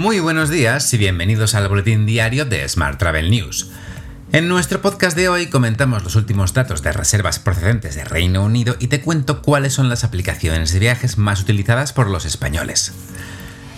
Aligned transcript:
Muy 0.00 0.18
buenos 0.18 0.48
días 0.48 0.94
y 0.94 0.96
bienvenidos 0.96 1.54
al 1.54 1.68
boletín 1.68 2.06
diario 2.06 2.46
de 2.46 2.66
Smart 2.66 2.98
Travel 2.98 3.30
News. 3.30 3.70
En 4.32 4.48
nuestro 4.48 4.80
podcast 4.80 5.14
de 5.14 5.28
hoy 5.28 5.48
comentamos 5.48 6.02
los 6.02 6.16
últimos 6.16 6.54
datos 6.54 6.82
de 6.82 6.90
reservas 6.90 7.38
procedentes 7.38 7.96
de 7.96 8.04
Reino 8.04 8.42
Unido 8.42 8.76
y 8.78 8.86
te 8.86 9.02
cuento 9.02 9.42
cuáles 9.42 9.74
son 9.74 9.90
las 9.90 10.02
aplicaciones 10.02 10.72
de 10.72 10.78
viajes 10.78 11.18
más 11.18 11.42
utilizadas 11.42 11.92
por 11.92 12.08
los 12.08 12.24
españoles. 12.24 12.94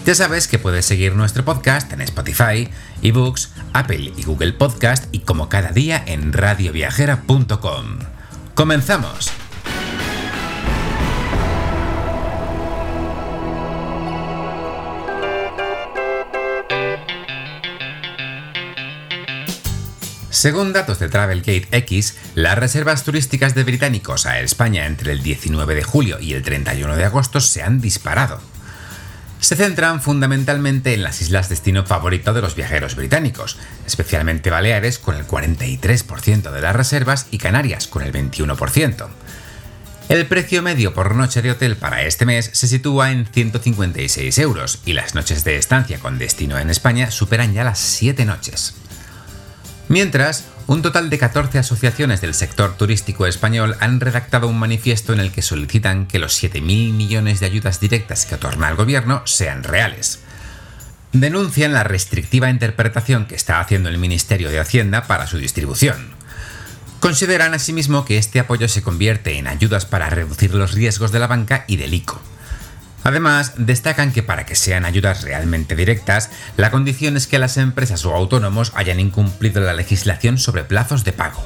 Ya 0.07 0.15
sabes 0.15 0.47
que 0.47 0.61
puedes 0.61 0.87
seguir 0.87 1.17
nuestro 1.17 1.45
podcast 1.45 1.93
en 1.93 2.03
Spotify, 2.03 2.69
eBooks, 3.03 3.51
Apple 3.73 4.13
y 4.17 4.23
Google 4.23 4.53
Podcast 4.53 5.07
y 5.11 5.23
como 5.23 5.49
cada 5.49 5.73
día 5.73 6.05
en 6.07 6.33
radioviajera.com. 6.33 7.99
¡Comenzamos! 8.55 9.33
Según 20.43 20.73
datos 20.73 20.99
de 20.99 21.09
Travelgate 21.09 21.69
X, 21.71 22.17
las 22.35 22.59
reservas 22.59 23.05
turísticas 23.05 23.55
de 23.55 23.63
británicos 23.63 24.27
a 24.27 24.41
España 24.41 24.87
entre 24.87 25.13
el 25.13 25.23
19 25.23 25.73
de 25.77 25.85
julio 25.85 26.19
y 26.19 26.33
el 26.33 26.43
31 26.43 26.97
de 26.97 27.05
agosto 27.05 27.39
se 27.39 27.63
han 27.63 27.81
disparado. 27.81 28.41
Se 29.39 29.55
centran 29.55 30.03
fundamentalmente 30.03 30.95
en 30.95 31.05
las 31.05 31.23
islas 31.23 31.49
destino 31.49 31.87
favorito 31.87 32.35
de 32.35 32.43
los 32.43 32.57
viajeros 32.57 32.97
británicos, 32.97 33.57
especialmente 33.87 34.51
Baleares 34.51 34.99
con 34.99 35.15
el 35.15 35.29
43% 35.29 36.51
de 36.51 36.61
las 36.61 36.75
reservas 36.75 37.29
y 37.31 37.39
Canarias 37.39 37.87
con 37.87 38.03
el 38.03 38.13
21%. 38.13 39.11
El 40.09 40.27
precio 40.27 40.61
medio 40.61 40.93
por 40.93 41.15
noche 41.15 41.41
de 41.41 41.53
hotel 41.53 41.77
para 41.77 42.03
este 42.03 42.27
mes 42.27 42.51
se 42.53 42.67
sitúa 42.67 43.13
en 43.13 43.27
156 43.27 44.37
euros 44.39 44.81
y 44.87 44.95
las 44.95 45.15
noches 45.15 45.45
de 45.45 45.57
estancia 45.57 46.01
con 46.01 46.19
destino 46.19 46.59
en 46.59 46.69
España 46.69 47.13
superan 47.13 47.55
ya 47.55 47.63
las 47.63 47.79
7 47.79 48.25
noches. 48.25 48.75
Mientras, 49.89 50.47
un 50.67 50.81
total 50.81 51.11
de 51.11 51.19
14 51.19 51.59
asociaciones 51.59 52.21
del 52.21 52.35
sector 52.35 52.77
turístico 52.77 53.27
español 53.27 53.77
han 53.81 54.01
redactado 54.01 54.49
un 54.49 54.59
manifiesto 54.59 55.13
en 55.13 55.21
el 55.21 55.33
que 55.33 55.43
solicitan 55.43 56.07
que 56.07 56.19
los 56.19 56.43
7.000 56.43 56.93
millones 56.93 57.41
de 57.41 57.47
ayudas 57.47 57.81
directas 57.81 58.25
que 58.25 58.37
otorga 58.37 58.69
el 58.69 58.77
gobierno 58.77 59.23
sean 59.27 59.65
reales. 59.65 60.21
Denuncian 61.13 61.75
la 61.75 61.85
restrictiva 61.85 62.49
interpretación 62.49 63.27
que 63.27 63.35
está 63.35 63.61
haciendo 63.61 63.89
el 63.89 63.99
Ministerio 63.99 64.51
de 64.51 64.61
Hacienda 64.61 65.07
para 65.07 65.27
su 65.27 65.37
distribución. 65.37 66.15
Consideran 67.01 67.53
asimismo 67.53 68.05
que 68.05 68.17
este 68.17 68.41
apoyo 68.41 68.69
se 68.69 68.83
convierte 68.83 69.37
en 69.37 69.49
ayudas 69.49 69.85
para 69.85 70.09
reducir 70.09 70.55
los 70.55 70.73
riesgos 70.73 71.13
de 71.13 71.19
la 71.19 71.27
banca 71.27 71.65
y 71.67 71.77
del 71.77 71.93
ICO. 71.93 72.23
Además, 73.05 73.55
destacan 73.57 74.13
que 74.13 74.23
para 74.23 74.47
que 74.47 74.55
sean 74.55 74.85
ayudas 74.85 75.23
realmente 75.23 75.75
directas, 75.75 76.31
la 76.57 76.71
condición 76.71 77.17
es 77.17 77.27
que 77.27 77.39
las 77.39 77.57
empresas 77.57 78.05
o 78.05 78.15
autónomos 78.15 78.73
hayan 78.75 79.01
incumplido 79.01 79.61
la 79.61 79.75
legislación 79.75 80.39
sobre 80.39 80.65
plazos 80.65 81.05
de 81.05 81.13
pago. 81.13 81.45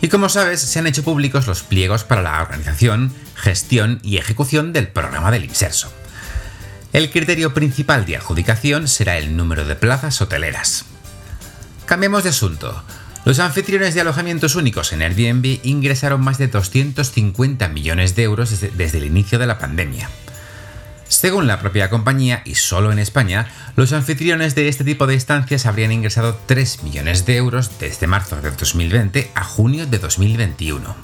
Y 0.00 0.08
como 0.08 0.28
sabes, 0.28 0.60
se 0.60 0.78
han 0.78 0.86
hecho 0.86 1.04
públicos 1.04 1.46
los 1.46 1.62
pliegos 1.62 2.04
para 2.04 2.22
la 2.22 2.42
organización, 2.42 3.12
gestión 3.36 4.00
y 4.02 4.18
ejecución 4.18 4.72
del 4.72 4.88
programa 4.88 5.30
del 5.30 5.44
inserso. 5.44 5.92
El 6.92 7.10
criterio 7.10 7.54
principal 7.54 8.04
de 8.04 8.16
adjudicación 8.16 8.86
será 8.86 9.18
el 9.18 9.36
número 9.36 9.64
de 9.64 9.76
plazas 9.76 10.20
hoteleras. 10.20 10.84
Cambiemos 11.86 12.22
de 12.22 12.30
asunto. 12.30 12.84
Los 13.24 13.38
anfitriones 13.38 13.94
de 13.94 14.02
alojamientos 14.02 14.54
únicos 14.54 14.92
en 14.92 15.00
Airbnb 15.00 15.60
ingresaron 15.62 16.20
más 16.20 16.36
de 16.36 16.48
250 16.48 17.68
millones 17.68 18.14
de 18.14 18.22
euros 18.22 18.60
desde, 18.60 18.98
el 18.98 19.06
inicio 19.06 19.38
de 19.38 19.46
la 19.46 19.58
pandemia. 19.58 20.10
Según 21.08 21.46
la 21.46 21.58
propia 21.58 21.88
compañía, 21.88 22.42
y 22.44 22.56
solo 22.56 22.92
en 22.92 22.98
España, 22.98 23.48
los 23.76 23.94
anfitriones 23.94 24.54
de 24.54 24.68
este 24.68 24.84
tipo 24.84 25.06
de 25.06 25.14
estancias 25.14 25.64
habrían 25.64 25.92
ingresado 25.92 26.38
3 26.44 26.82
millones 26.82 27.24
de 27.24 27.36
euros 27.36 27.78
desde 27.78 28.06
marzo 28.06 28.36
de 28.42 28.50
2020 28.50 29.30
a 29.34 29.44
junio 29.44 29.86
de 29.86 29.98
2021. 29.98 30.94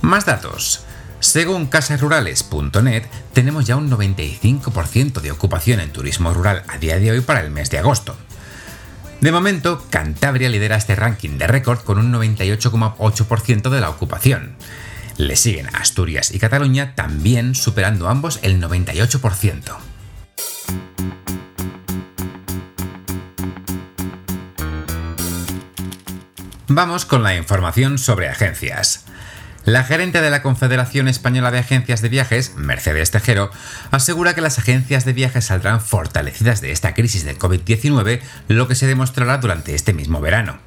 Más 0.00 0.24
datos. 0.24 0.84
Según 1.20 1.66
casasrurales.net, 1.66 3.04
tenemos 3.34 3.66
ya 3.66 3.76
un 3.76 3.90
95% 3.90 5.20
de 5.20 5.32
ocupación 5.32 5.80
en 5.80 5.92
turismo 5.92 6.32
rural 6.32 6.62
a 6.66 6.78
día 6.78 6.98
de 6.98 7.10
hoy 7.10 7.20
para 7.20 7.40
el 7.40 7.50
mes 7.50 7.70
de 7.70 7.78
agosto. 7.78 8.16
De 9.20 9.32
momento, 9.32 9.84
Cantabria 9.90 10.48
lidera 10.48 10.76
este 10.76 10.94
ranking 10.94 11.38
de 11.38 11.48
récord 11.48 11.80
con 11.80 11.98
un 11.98 12.12
98,8% 12.12 13.68
de 13.68 13.80
la 13.80 13.90
ocupación. 13.90 14.54
Le 15.16 15.34
siguen 15.34 15.66
Asturias 15.74 16.32
y 16.32 16.38
Cataluña, 16.38 16.94
también 16.94 17.56
superando 17.56 18.08
ambos 18.08 18.38
el 18.42 18.62
98%. 18.62 19.76
Vamos 26.68 27.04
con 27.04 27.24
la 27.24 27.34
información 27.34 27.98
sobre 27.98 28.28
agencias. 28.28 29.06
La 29.68 29.84
gerente 29.84 30.22
de 30.22 30.30
la 30.30 30.40
Confederación 30.40 31.08
Española 31.08 31.50
de 31.50 31.58
Agencias 31.58 32.00
de 32.00 32.08
Viajes, 32.08 32.54
Mercedes 32.56 33.10
Tejero, 33.10 33.50
asegura 33.90 34.34
que 34.34 34.40
las 34.40 34.58
agencias 34.58 35.04
de 35.04 35.12
viajes 35.12 35.44
saldrán 35.44 35.82
fortalecidas 35.82 36.62
de 36.62 36.72
esta 36.72 36.94
crisis 36.94 37.26
del 37.26 37.38
COVID-19, 37.38 38.22
lo 38.48 38.66
que 38.66 38.74
se 38.74 38.86
demostrará 38.86 39.36
durante 39.36 39.74
este 39.74 39.92
mismo 39.92 40.22
verano. 40.22 40.58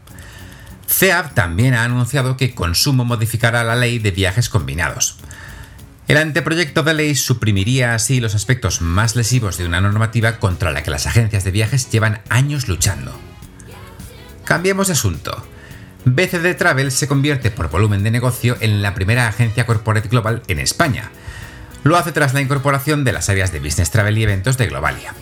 CEAB 0.88 1.34
también 1.34 1.74
ha 1.74 1.84
anunciado 1.84 2.38
que 2.38 2.54
Consumo 2.54 3.04
modificará 3.04 3.64
la 3.64 3.76
ley 3.76 3.98
de 3.98 4.12
viajes 4.12 4.50
combinados. 4.50 5.18
El 6.08 6.18
anteproyecto 6.18 6.84
de 6.84 6.94
ley 6.94 7.16
suprimiría 7.16 7.96
así 7.96 8.20
los 8.20 8.36
aspectos 8.36 8.82
más 8.82 9.16
lesivos 9.16 9.58
de 9.58 9.66
una 9.66 9.82
normativa 9.82 10.38
contra 10.38 10.70
la 10.70 10.84
que 10.84 10.92
las 10.92 11.08
agencias 11.08 11.44
de 11.44 11.50
viajes 11.50 11.90
llevan 11.90 12.22
años 12.30 12.68
luchando. 12.68 13.20
Cambiemos 14.46 14.86
de 14.90 14.94
asunto. 14.94 15.51
BCD 16.06 16.56
Travel 16.58 16.92
se 16.92 17.08
convierte 17.08 17.52
por 17.52 17.70
volumen 17.70 18.02
de 18.02 18.10
negocio 18.10 18.58
en 18.60 18.82
la 18.82 18.96
primera 18.96 19.28
agencia 19.28 19.68
corporate 19.68 20.10
global 20.10 20.42
en 20.48 20.60
España. 20.60 21.12
Lo 21.84 21.96
hace 21.96 22.12
tras 22.12 22.34
la 22.34 22.42
incorporación 22.42 23.04
de 23.04 23.12
las 23.12 23.30
áreas 23.30 23.52
de 23.52 23.60
Business 23.60 23.92
Travel 23.92 24.18
y 24.18 24.24
eventos 24.24 24.58
de 24.58 24.68
Globalia. 24.68 25.14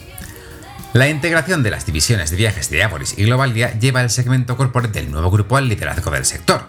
La 0.94 1.10
integración 1.10 1.64
de 1.64 1.72
las 1.72 1.86
divisiones 1.86 2.32
de 2.32 2.38
viajes 2.38 2.70
de 2.70 2.84
Avoris 2.84 3.18
y 3.18 3.26
Globalia 3.26 3.78
lleva 3.78 4.02
el 4.02 4.10
segmento 4.10 4.58
corporate 4.58 5.00
del 5.02 5.12
nuevo 5.12 5.30
grupo 5.30 5.58
al 5.58 5.68
liderazgo 5.68 6.12
del 6.12 6.26
sector. 6.26 6.64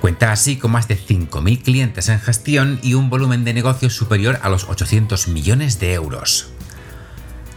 Cuenta 0.00 0.32
así 0.32 0.56
con 0.56 0.70
más 0.70 0.88
de 0.88 0.96
5.000 0.96 1.62
clientes 1.62 2.08
en 2.08 2.20
gestión 2.20 2.78
y 2.82 2.94
un 2.94 3.10
volumen 3.10 3.44
de 3.44 3.52
negocio 3.52 3.90
superior 3.90 4.38
a 4.42 4.48
los 4.48 4.64
800 4.68 5.28
millones 5.28 5.78
de 5.78 5.92
euros. 5.92 6.48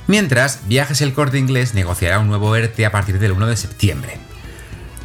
Mientras, 0.07 0.67
Viajes 0.67 1.01
El 1.01 1.13
Corte 1.13 1.37
Inglés 1.37 1.73
negociará 1.73 2.19
un 2.19 2.27
nuevo 2.27 2.53
ERTE 2.55 2.85
a 2.85 2.91
partir 2.91 3.19
del 3.19 3.31
1 3.31 3.47
de 3.47 3.55
septiembre. 3.55 4.32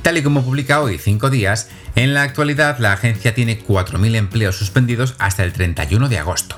Tal 0.08 0.16
y 0.16 0.22
como 0.22 0.42
publica 0.42 0.80
hoy 0.80 0.96
5 0.96 1.28
días, 1.28 1.68
en 1.94 2.14
la 2.14 2.22
actualidad 2.22 2.78
la 2.78 2.94
agencia 2.94 3.34
tiene 3.34 3.62
4.000 3.62 4.16
empleos 4.16 4.56
suspendidos 4.56 5.14
hasta 5.18 5.44
el 5.44 5.52
31 5.52 6.08
de 6.08 6.18
agosto. 6.18 6.56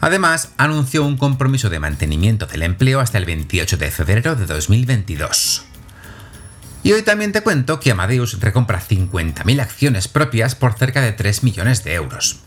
Además, 0.00 0.50
anunció 0.56 1.04
un 1.04 1.16
compromiso 1.16 1.70
de 1.70 1.78
mantenimiento 1.78 2.46
del 2.46 2.62
empleo 2.62 2.98
hasta 2.98 3.18
el 3.18 3.24
28 3.24 3.76
de 3.76 3.92
febrero 3.92 4.34
de 4.34 4.46
2022. 4.46 5.64
Y 6.82 6.90
hoy 6.90 7.02
también 7.02 7.30
te 7.30 7.42
cuento 7.42 7.78
que 7.78 7.92
Amadeus 7.92 8.40
recompra 8.40 8.82
50.000 8.82 9.60
acciones 9.60 10.08
propias 10.08 10.56
por 10.56 10.76
cerca 10.76 11.00
de 11.02 11.12
3 11.12 11.44
millones 11.44 11.84
de 11.84 11.94
euros. 11.94 12.40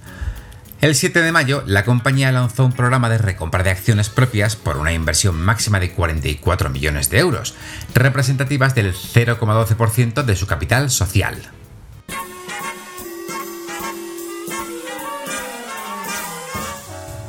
El 0.81 0.95
7 0.95 1.21
de 1.21 1.33
mayo, 1.33 1.61
la 1.65 1.83
compañía 1.83 2.31
lanzó 2.31 2.63
un 2.63 2.71
programa 2.71 3.09
de 3.09 3.17
recompra 3.17 3.63
de 3.63 3.69
acciones 3.69 4.07
propias 4.07 4.55
por 4.55 4.77
una 4.77 4.93
inversión 4.93 5.35
máxima 5.39 5.77
de 5.77 5.91
44 5.91 6.69
millones 6.69 7.09
de 7.09 7.19
euros, 7.19 7.53
representativas 7.93 8.75
del 8.75 8.93
0,12% 8.93 10.23
de 10.23 10.35
su 10.37 10.47
capital 10.47 10.89
social. 10.89 11.51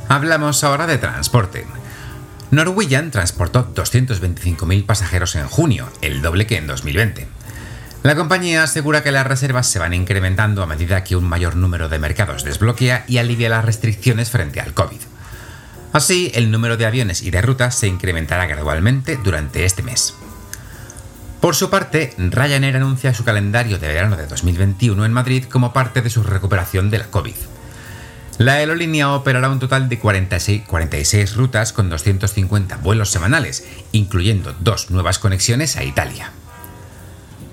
Hablamos 0.09 0.63
ahora 0.63 0.87
de 0.87 0.99
transporte. 0.99 1.67
Norwegian 2.53 3.11
transportó 3.11 3.75
225.000 3.75 4.87
pasajeros 4.87 5.35
en 5.35 5.49
junio, 5.49 5.89
el 6.03 6.23
doble 6.23 6.47
que 6.47 6.57
en 6.57 6.69
2020. 6.69 7.40
La 8.03 8.17
compañía 8.17 8.63
asegura 8.63 9.03
que 9.03 9.13
las 9.13 9.27
reservas 9.27 9.67
se 9.67 9.79
van 9.79 9.93
incrementando 9.93 10.63
a 10.63 10.67
medida 10.67 11.05
que 11.05 11.17
un 11.17 11.29
mayor 11.29 11.55
número 11.57 11.91
de 11.91 11.99
mercados 11.99 12.45
desbloquea 12.45 13.05
y 13.07 13.19
alivia 13.19 13.51
las 13.51 13.65
restricciones 13.65 14.31
frente 14.31 14.59
al 14.59 14.73
COVID. 14.73 15.01
Así, 15.93 16.33
el 16.35 16.51
número 16.51 16.79
de 16.79 16.87
aviones 16.87 17.23
y 17.23 17.31
de 17.31 17.43
rutas 17.43 17.75
se 17.75 17.89
incrementará 17.89 18.47
gradualmente 18.47 19.19
durante 19.23 19.67
este 19.67 19.83
mes. 19.83 20.15
Por 21.43 21.55
su 21.55 21.69
parte, 21.69 22.15
Ryanair 22.17 22.77
anuncia 22.77 23.13
su 23.13 23.25
calendario 23.25 23.79
de 23.79 23.89
verano 23.89 24.17
de 24.17 24.27
2021 24.27 25.05
en 25.05 25.13
Madrid 25.13 25.45
como 25.45 25.75
parte 25.75 26.01
de 26.01 26.11
su 26.11 26.23
recuperación 26.23 26.89
de 26.91 26.99
la 26.99 27.11
COVID. 27.11 27.35
La 28.39 28.55
aerolínea 28.55 29.13
operará 29.13 29.51
un 29.51 29.59
total 29.59 29.91
de 29.91 29.99
46, 29.99 30.63
46 30.67 31.35
rutas 31.35 31.75
con 31.75 31.91
250 31.91 32.79
vuelos 32.79 33.11
semanales, 33.11 33.67
incluyendo 33.93 34.55
dos 34.61 34.91
nuevas 34.91 35.19
conexiones 35.19 35.77
a 35.77 35.85
Italia. 35.85 36.33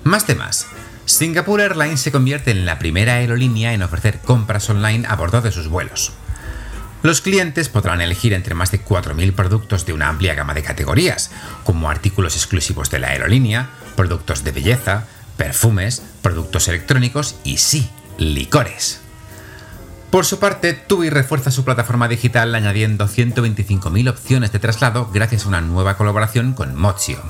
Más 0.08 0.24
temas. 0.24 0.66
Singapore 1.04 1.64
Airlines 1.64 2.00
se 2.00 2.10
convierte 2.10 2.50
en 2.50 2.64
la 2.64 2.78
primera 2.78 3.16
aerolínea 3.16 3.74
en 3.74 3.82
ofrecer 3.82 4.20
compras 4.20 4.70
online 4.70 5.06
a 5.06 5.16
bordo 5.16 5.42
de 5.42 5.52
sus 5.52 5.68
vuelos. 5.68 6.12
Los 7.02 7.20
clientes 7.20 7.68
podrán 7.68 8.00
elegir 8.00 8.32
entre 8.32 8.54
más 8.54 8.70
de 8.70 8.82
4.000 8.82 9.34
productos 9.34 9.84
de 9.84 9.92
una 9.92 10.08
amplia 10.08 10.34
gama 10.34 10.54
de 10.54 10.62
categorías, 10.62 11.30
como 11.62 11.90
artículos 11.90 12.36
exclusivos 12.36 12.90
de 12.90 13.00
la 13.00 13.08
aerolínea, 13.08 13.68
productos 13.96 14.44
de 14.44 14.52
belleza, 14.52 15.04
perfumes, 15.36 16.02
productos 16.22 16.68
electrónicos 16.68 17.36
y 17.44 17.58
sí, 17.58 17.90
licores. 18.16 19.02
Por 20.10 20.24
su 20.24 20.38
parte, 20.38 20.72
TUI 20.72 21.10
refuerza 21.10 21.50
su 21.50 21.66
plataforma 21.66 22.08
digital 22.08 22.54
añadiendo 22.54 23.08
125.000 23.08 24.08
opciones 24.08 24.52
de 24.52 24.58
traslado 24.58 25.10
gracias 25.12 25.44
a 25.44 25.48
una 25.48 25.60
nueva 25.60 25.98
colaboración 25.98 26.54
con 26.54 26.74
Mozio. 26.74 27.20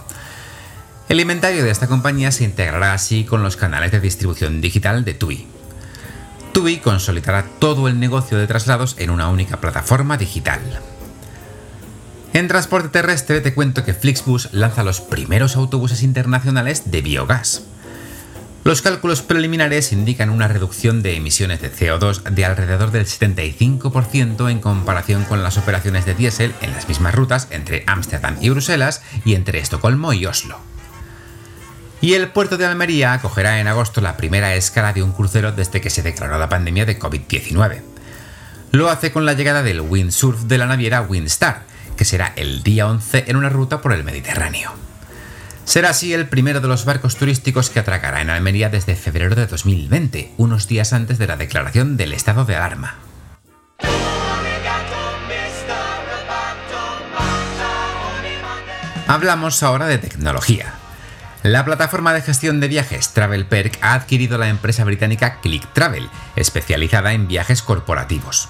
El 1.09 1.21
inventario 1.21 1.65
de 1.65 1.71
esta 1.71 1.87
compañía 1.87 2.31
se 2.31 2.45
integrará 2.45 2.93
así 2.93 3.25
con 3.25 3.43
los 3.43 3.57
canales 3.57 3.93
de 3.93 4.01
distribución 4.01 4.61
digital 4.61 5.07
de 5.07 5.15
TUI. 5.15 5.47
TUI 6.53 6.81
consolidará 6.81 7.47
todo 7.59 7.89
el 7.89 7.99
negocio 7.99 8.37
de 8.37 8.47
traslados 8.47 8.95
en 8.99 9.09
una 9.09 9.29
única 9.29 9.59
plataforma 9.59 10.19
digital. 10.19 10.61
En 12.35 12.47
transporte 12.47 12.91
terrestre 12.91 13.41
te 13.41 13.55
cuento 13.55 13.87
que 13.87 13.95
Flixbus 13.95 14.51
lanza 14.53 14.85
los 14.85 15.01
primeros 15.01 15.57
autobuses 15.57 16.03
internacionales 16.03 16.91
de 16.91 17.01
biogás. 17.01 17.63
Los 18.65 18.83
cálculos 18.83 19.23
preliminares 19.23 19.93
indican 19.93 20.29
una 20.29 20.47
reducción 20.47 21.03
de 21.03 21.17
emisiones 21.17 21.63
de 21.63 21.73
CO2 21.73 22.23
de 22.25 22.45
alrededor 22.45 22.91
del 22.91 23.07
75% 23.07 24.51
en 24.51 24.61
comparación 24.61 25.25
con 25.25 25.43
las 25.43 25.57
operaciones 25.57 26.05
de 26.05 26.15
diésel 26.15 26.53
en 26.61 26.73
las 26.73 26.87
mismas 26.87 27.15
rutas 27.15 27.49
entre 27.51 27.85
Ámsterdam 27.87 28.37
y 28.43 28.51
Bruselas 28.51 29.01
y 29.25 29.37
entre 29.37 29.59
Estocolmo 29.59 30.13
y 30.13 30.27
Oslo. 30.27 30.59
Y 32.01 32.15
el 32.15 32.29
puerto 32.29 32.57
de 32.57 32.67
Almería 32.67 33.13
acogerá 33.13 33.61
en 33.61 33.67
agosto 33.67 34.01
la 34.01 34.17
primera 34.17 34.55
escala 34.55 34.93
de 34.93 35.03
un 35.03 35.13
crucero 35.13 35.53
desde 35.53 35.81
que 35.81 35.91
se 35.91 36.03
declaró 36.03 36.39
la 36.39 36.49
pandemia 36.49 36.87
de 36.87 36.99
COVID-19. 36.99 37.83
Lo 38.71 38.89
hace 38.89 39.11
con 39.11 39.27
la 39.27 39.33
llegada 39.33 39.63
del 39.63 39.81
windsurf 39.81 40.43
de 40.43 40.59
la 40.59 40.67
naviera 40.67 41.03
Windstar, 41.03 41.63
que 41.97 42.05
será 42.05 42.33
el 42.37 42.63
día 42.63 42.87
11 42.87 43.25
en 43.27 43.37
una 43.37 43.49
ruta 43.49 43.81
por 43.81 43.93
el 43.93 44.05
Mediterráneo. 44.05 44.73
Será 45.65 45.91
así 45.91 46.15
el 46.15 46.29
primero 46.29 46.61
de 46.61 46.69
los 46.69 46.85
barcos 46.85 47.17
turísticos 47.17 47.69
que 47.69 47.81
atracará 47.81 48.23
en 48.23 48.31
Almería 48.31 48.71
desde 48.71 48.95
febrero 48.95 49.35
de 49.35 49.47
2020, 49.47 50.33
unos 50.39 50.69
días 50.69 50.93
antes 50.93 51.19
de 51.19 51.27
la 51.27 51.37
declaración 51.37 51.97
del 51.97 52.13
estado 52.13 52.45
de 52.45 52.57
alarma. 52.57 52.97
Hablamos 59.09 59.63
ahora 59.63 59.87
de 59.87 59.99
tecnología. 59.99 60.78
La 61.45 61.65
plataforma 61.65 62.13
de 62.13 62.23
gestión 62.23 62.59
de 62.59 62.67
viajes 62.67 63.11
TravelPerk 63.11 63.79
ha 63.81 63.95
adquirido 63.95 64.39
la 64.39 64.49
empresa 64.49 64.83
británica 64.83 65.41
Click 65.41 65.73
Travel, 65.73 66.09
especializada 66.35 67.13
en 67.13 67.29
viajes 67.29 67.63
corporativos. 67.63 68.49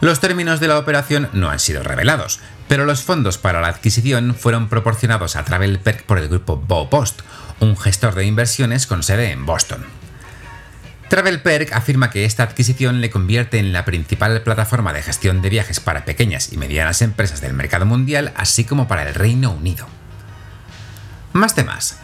Los 0.00 0.18
términos 0.18 0.60
de 0.60 0.68
la 0.68 0.78
operación 0.78 1.28
no 1.34 1.50
han 1.50 1.60
sido 1.60 1.82
revelados, 1.82 2.40
pero 2.68 2.86
los 2.86 3.02
fondos 3.02 3.36
para 3.36 3.60
la 3.60 3.68
adquisición 3.68 4.34
fueron 4.34 4.68
proporcionados 4.70 5.36
a 5.36 5.44
TravelPerk 5.44 6.04
por 6.04 6.18
el 6.18 6.28
grupo 6.28 6.56
Bowpost, 6.56 7.20
un 7.60 7.76
gestor 7.76 8.14
de 8.14 8.24
inversiones 8.24 8.86
con 8.86 9.02
sede 9.02 9.30
en 9.30 9.44
Boston. 9.44 9.84
TravelPerk 11.10 11.72
afirma 11.74 12.10
que 12.10 12.24
esta 12.24 12.44
adquisición 12.44 13.02
le 13.02 13.10
convierte 13.10 13.58
en 13.58 13.74
la 13.74 13.84
principal 13.84 14.40
plataforma 14.42 14.94
de 14.94 15.02
gestión 15.02 15.42
de 15.42 15.50
viajes 15.50 15.80
para 15.80 16.06
pequeñas 16.06 16.50
y 16.50 16.56
medianas 16.56 17.02
empresas 17.02 17.42
del 17.42 17.52
mercado 17.52 17.84
mundial, 17.84 18.32
así 18.36 18.64
como 18.64 18.88
para 18.88 19.06
el 19.06 19.14
Reino 19.14 19.50
Unido. 19.52 19.86
Más 21.34 21.56
temas. 21.56 21.98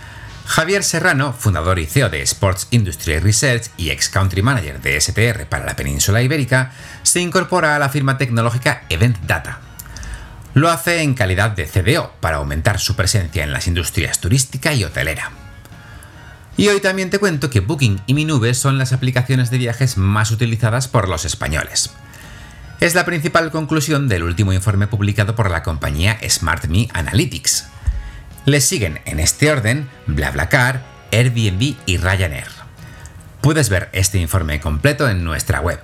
Javier 0.45 0.83
Serrano, 0.83 1.33
fundador 1.33 1.79
y 1.79 1.87
CEO 1.87 2.09
de 2.09 2.21
Sports 2.23 2.67
Industry 2.73 3.21
Research 3.21 3.71
y 3.77 3.91
ex 3.91 4.09
country 4.09 4.43
manager 4.43 4.83
de 4.83 5.01
STR 5.01 5.47
para 5.47 5.65
la 5.65 5.77
península 5.77 6.21
ibérica, 6.21 6.73
se 7.05 7.21
incorpora 7.21 7.77
a 7.77 7.79
la 7.79 7.91
firma 7.91 8.19
tecnológica 8.19 8.83
Event 8.89 9.19
Data. 9.29 9.61
Lo 10.55 10.69
hace 10.69 11.03
en 11.03 11.15
calidad 11.15 11.53
de 11.53 11.67
CDO 11.67 12.13
para 12.19 12.39
aumentar 12.39 12.81
su 12.81 12.97
presencia 12.97 13.45
en 13.45 13.53
las 13.53 13.69
industrias 13.69 14.21
turística 14.21 14.75
y 14.75 14.83
hotelera. 14.83 15.31
Y 16.57 16.67
hoy 16.67 16.81
también 16.81 17.11
te 17.11 17.21
cuento 17.21 17.51
que 17.51 17.61
Booking 17.61 18.01
y 18.09 18.15
Minube 18.15 18.53
son 18.55 18.79
las 18.79 18.93
aplicaciones 18.93 19.53
de 19.53 19.59
viajes 19.59 19.97
más 19.97 20.33
utilizadas 20.33 20.89
por 20.89 21.09
los 21.09 21.25
españoles. 21.25 21.93
Es 22.81 22.97
la 22.97 23.05
principal 23.05 23.53
conclusión 23.53 24.09
del 24.09 24.25
último 24.25 24.53
informe 24.53 24.89
publicado 24.89 25.37
por 25.37 25.53
la 25.53 25.63
compañía 25.63 26.19
SmartMe 26.29 26.89
Analytics. 26.93 27.69
Le 28.47 28.61
siguen 28.61 29.01
en 29.05 29.21
este 29.21 29.51
orden 29.51 29.89
BlaBlaCar, 30.07 30.83
Airbnb 31.13 31.77
y 31.85 31.97
Ryanair. 31.99 32.49
Puedes 33.43 33.69
ver 33.69 33.91
este 33.93 34.19
informe 34.19 34.61
completo 34.61 35.09
en 35.09 35.25
nuestra 35.25 35.61
web. 35.61 35.81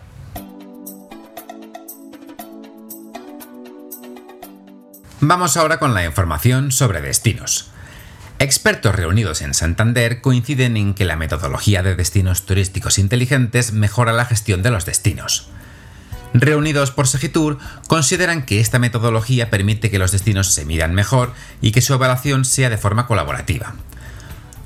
Vamos 5.20 5.56
ahora 5.56 5.78
con 5.78 5.94
la 5.94 6.04
información 6.04 6.72
sobre 6.72 7.00
destinos. 7.00 7.70
Expertos 8.38 8.94
reunidos 8.94 9.42
en 9.42 9.54
Santander 9.54 10.20
coinciden 10.20 10.76
en 10.76 10.94
que 10.94 11.04
la 11.04 11.16
metodología 11.16 11.82
de 11.82 11.94
destinos 11.94 12.46
turísticos 12.46 12.98
inteligentes 12.98 13.72
mejora 13.72 14.12
la 14.12 14.26
gestión 14.26 14.62
de 14.62 14.70
los 14.70 14.84
destinos 14.84 15.50
reunidos 16.34 16.90
por 16.90 17.08
Segitur, 17.08 17.58
consideran 17.88 18.44
que 18.44 18.60
esta 18.60 18.78
metodología 18.78 19.50
permite 19.50 19.90
que 19.90 19.98
los 19.98 20.12
destinos 20.12 20.52
se 20.52 20.64
midan 20.64 20.94
mejor 20.94 21.32
y 21.60 21.72
que 21.72 21.82
su 21.82 21.94
evaluación 21.94 22.44
sea 22.44 22.70
de 22.70 22.78
forma 22.78 23.06
colaborativa. 23.06 23.74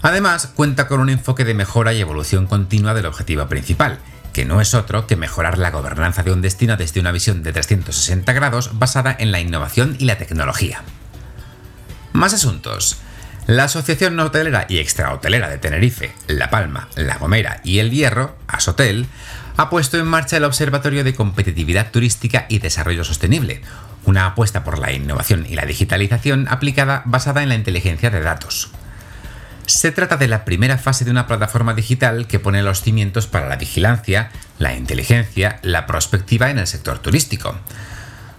Además, 0.02 0.46
cuenta 0.46 0.88
con 0.88 1.00
un 1.00 1.10
enfoque 1.10 1.44
de 1.44 1.54
mejora 1.54 1.92
y 1.92 2.00
evolución 2.00 2.46
continua 2.46 2.94
del 2.94 3.06
objetivo 3.06 3.46
principal, 3.48 3.98
que 4.32 4.44
no 4.44 4.60
es 4.60 4.74
otro 4.74 5.06
que 5.06 5.16
mejorar 5.16 5.58
la 5.58 5.70
gobernanza 5.70 6.22
de 6.22 6.32
un 6.32 6.40
destino 6.40 6.76
desde 6.76 7.00
una 7.00 7.12
visión 7.12 7.42
de 7.42 7.52
360 7.52 8.32
grados 8.32 8.78
basada 8.78 9.14
en 9.18 9.32
la 9.32 9.40
innovación 9.40 9.96
y 9.98 10.04
la 10.04 10.18
tecnología. 10.18 10.82
Más 12.12 12.32
asuntos. 12.32 12.98
La 13.46 13.64
Asociación 13.64 14.18
Hotelera 14.20 14.66
y 14.68 14.78
Extrahotelera 14.78 15.48
de 15.48 15.58
Tenerife, 15.58 16.12
La 16.28 16.50
Palma, 16.50 16.88
La 16.94 17.18
Gomera 17.18 17.60
y 17.64 17.78
El 17.80 17.90
Hierro, 17.90 18.36
ASOTEL, 18.46 19.06
ha 19.56 19.70
puesto 19.70 19.98
en 19.98 20.06
marcha 20.06 20.36
el 20.36 20.44
Observatorio 20.44 21.04
de 21.04 21.14
Competitividad 21.14 21.90
Turística 21.90 22.46
y 22.48 22.58
Desarrollo 22.58 23.04
Sostenible, 23.04 23.62
una 24.04 24.26
apuesta 24.26 24.64
por 24.64 24.78
la 24.78 24.92
innovación 24.92 25.46
y 25.48 25.54
la 25.54 25.66
digitalización 25.66 26.46
aplicada 26.48 27.02
basada 27.04 27.42
en 27.42 27.48
la 27.48 27.54
inteligencia 27.54 28.10
de 28.10 28.20
datos. 28.20 28.70
Se 29.66 29.92
trata 29.92 30.16
de 30.16 30.26
la 30.26 30.44
primera 30.44 30.78
fase 30.78 31.04
de 31.04 31.12
una 31.12 31.26
plataforma 31.26 31.74
digital 31.74 32.26
que 32.26 32.40
pone 32.40 32.62
los 32.62 32.82
cimientos 32.82 33.26
para 33.26 33.48
la 33.48 33.56
vigilancia, 33.56 34.30
la 34.58 34.74
inteligencia, 34.74 35.60
la 35.62 35.86
prospectiva 35.86 36.50
en 36.50 36.58
el 36.58 36.66
sector 36.66 36.98
turístico. 36.98 37.56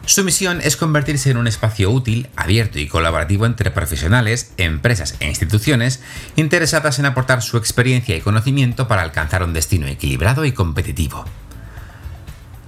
Su 0.05 0.23
misión 0.23 0.59
es 0.61 0.75
convertirse 0.75 1.29
en 1.29 1.37
un 1.37 1.47
espacio 1.47 1.89
útil, 1.91 2.27
abierto 2.35 2.79
y 2.79 2.87
colaborativo 2.87 3.45
entre 3.45 3.71
profesionales, 3.71 4.51
empresas 4.57 5.15
e 5.19 5.27
instituciones 5.27 6.01
interesadas 6.35 6.99
en 6.99 7.05
aportar 7.05 7.41
su 7.41 7.57
experiencia 7.57 8.15
y 8.15 8.21
conocimiento 8.21 8.87
para 8.87 9.03
alcanzar 9.03 9.43
un 9.43 9.53
destino 9.53 9.87
equilibrado 9.87 10.43
y 10.43 10.51
competitivo. 10.51 11.25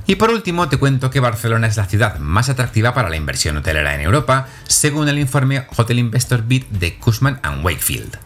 Y 0.06 0.16
por 0.16 0.30
último, 0.30 0.70
te 0.70 0.78
cuento 0.78 1.10
que 1.10 1.22
Barcelona 1.22 1.68
es 1.68 1.78
la 1.78 1.86
ciudad 1.86 2.20
más 2.20 2.50
atractiva 2.50 2.94
para 2.94 3.10
la 3.10 3.16
inversión 3.16 3.58
hotelera 3.58 3.96
en 3.96 4.02
Europa, 4.02 4.48
según 4.68 5.08
el 5.08 5.18
informe 5.18 5.66
Hotel 5.76 6.00
Investor 6.00 6.44
Bid 6.44 6.66
de 6.66 6.98
Cushman⁇ 6.98 7.42
Wakefield. 7.64 8.18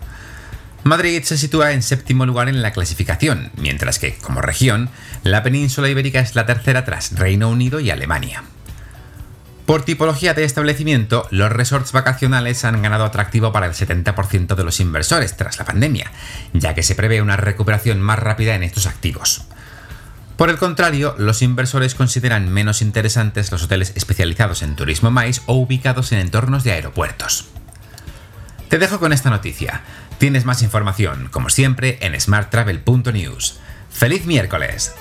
Madrid 0.84 1.22
se 1.24 1.38
sitúa 1.38 1.74
en 1.74 1.84
séptimo 1.84 2.26
lugar 2.26 2.50
en 2.50 2.62
la 2.62 2.72
clasificación, 2.72 3.52
mientras 3.58 4.00
que, 4.00 4.16
como 4.18 4.42
región, 4.42 4.90
la 5.24 5.44
península 5.44 5.90
ibérica 5.90 6.20
es 6.20 6.36
la 6.36 6.46
tercera 6.46 6.84
tras 6.84 7.14
Reino 7.14 7.50
Unido 7.50 7.80
y 7.80 7.92
Alemania. 7.92 8.44
Por 9.68 9.84
tipología 9.84 10.34
de 10.34 10.46
establecimiento, 10.46 11.28
los 11.30 11.52
resorts 11.52 11.92
vacacionales 11.92 12.64
han 12.64 12.82
ganado 12.82 13.04
atractivo 13.04 13.52
para 13.52 13.66
el 13.66 13.74
70% 13.74 14.56
de 14.56 14.64
los 14.64 14.80
inversores 14.80 15.36
tras 15.36 15.60
la 15.60 15.66
pandemia, 15.66 16.10
ya 16.54 16.74
que 16.74 16.84
se 16.84 16.96
prevé 16.96 17.22
una 17.22 17.36
recuperación 17.36 18.00
más 18.00 18.18
rápida 18.18 18.56
en 18.56 18.64
estos 18.64 18.86
activos. 18.86 19.44
Por 20.38 20.50
el 20.50 20.58
contrario, 20.58 21.16
los 21.18 21.42
inversores 21.42 21.96
consideran 21.96 22.48
menos 22.48 22.82
interesantes 22.82 23.52
los 23.52 23.64
hoteles 23.64 23.92
especializados 23.98 24.62
en 24.62 24.78
turismo 24.78 25.12
mais 25.12 25.42
o 25.48 25.56
ubicados 25.56 26.14
en 26.14 26.20
entornos 26.20 26.64
de 26.64 26.72
aeropuertos. 26.72 27.50
Te 28.70 28.80
dejo 28.80 29.00
con 29.00 29.12
esta 29.12 29.30
noticia. 29.30 29.82
Tienes 30.18 30.46
más 30.46 30.62
información, 30.62 31.28
como 31.30 31.50
siempre, 31.50 31.98
en 32.00 32.18
smarttravel.news. 32.18 33.60
¡Feliz 33.90 34.26
miércoles! 34.28 34.94